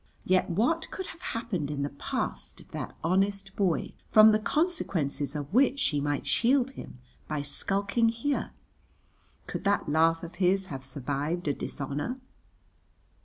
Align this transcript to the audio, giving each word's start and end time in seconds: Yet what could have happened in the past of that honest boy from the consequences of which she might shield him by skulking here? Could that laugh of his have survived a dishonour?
Yet 0.25 0.49
what 0.49 0.89
could 0.89 1.05
have 1.05 1.21
happened 1.21 1.69
in 1.69 1.83
the 1.83 1.89
past 1.91 2.59
of 2.59 2.71
that 2.71 2.95
honest 3.03 3.55
boy 3.55 3.93
from 4.09 4.31
the 4.31 4.39
consequences 4.39 5.35
of 5.35 5.53
which 5.53 5.77
she 5.77 6.01
might 6.01 6.25
shield 6.25 6.71
him 6.71 6.97
by 7.27 7.43
skulking 7.43 8.09
here? 8.09 8.49
Could 9.45 9.63
that 9.65 9.87
laugh 9.89 10.23
of 10.23 10.37
his 10.41 10.65
have 10.73 10.83
survived 10.83 11.47
a 11.47 11.53
dishonour? 11.53 12.19